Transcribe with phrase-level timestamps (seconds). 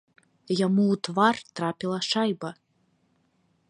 [0.59, 2.49] Яму у твар трапіла шайба.